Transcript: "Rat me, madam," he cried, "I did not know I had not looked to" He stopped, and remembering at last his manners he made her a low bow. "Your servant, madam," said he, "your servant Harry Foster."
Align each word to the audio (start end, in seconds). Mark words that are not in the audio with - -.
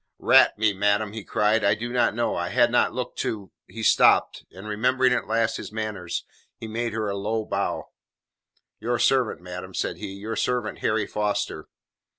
"Rat 0.17 0.57
me, 0.57 0.73
madam," 0.73 1.13
he 1.13 1.23
cried, 1.23 1.63
"I 1.63 1.75
did 1.75 1.91
not 1.91 2.15
know 2.15 2.35
I 2.35 2.49
had 2.49 2.71
not 2.71 2.91
looked 2.91 3.19
to" 3.19 3.51
He 3.67 3.83
stopped, 3.83 4.43
and 4.49 4.67
remembering 4.67 5.13
at 5.13 5.27
last 5.27 5.57
his 5.57 5.71
manners 5.71 6.25
he 6.57 6.67
made 6.67 6.93
her 6.93 7.07
a 7.07 7.15
low 7.15 7.45
bow. 7.45 7.83
"Your 8.79 8.97
servant, 8.97 9.41
madam," 9.41 9.75
said 9.75 9.97
he, 9.97 10.13
"your 10.13 10.35
servant 10.35 10.79
Harry 10.79 11.05
Foster." 11.05 11.67